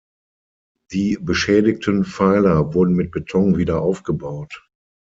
Die 0.93 1.15
beschädigten 1.21 2.05
Pfeiler 2.05 2.73
wurden 2.73 2.95
mit 2.95 3.11
Beton 3.11 3.55
wieder 3.59 3.81
aufgebaut. 3.83 4.67